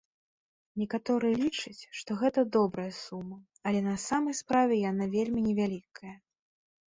Некаторыя 0.83 1.35
лічаць, 1.41 1.83
што 1.99 2.15
гэта 2.21 2.45
добрая 2.55 2.87
сума, 3.01 3.37
але 3.71 3.79
на 3.89 3.95
самай 4.07 4.35
справе 4.41 4.73
яна 4.89 5.05
вельмі 5.17 5.39
невялікая. 5.49 6.15